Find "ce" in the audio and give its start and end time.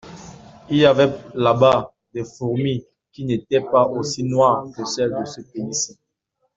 5.25-5.41